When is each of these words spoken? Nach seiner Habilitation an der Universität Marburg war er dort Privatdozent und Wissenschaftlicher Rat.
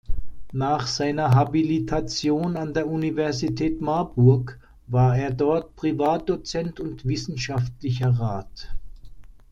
Nach 0.53 0.87
seiner 0.87 1.29
Habilitation 1.35 2.57
an 2.57 2.73
der 2.73 2.87
Universität 2.87 3.81
Marburg 3.81 4.59
war 4.87 5.15
er 5.15 5.29
dort 5.31 5.75
Privatdozent 5.75 6.79
und 6.79 7.05
Wissenschaftlicher 7.05 8.09
Rat. 8.09 8.75